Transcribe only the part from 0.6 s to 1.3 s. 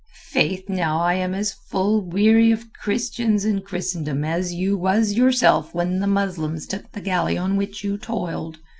now I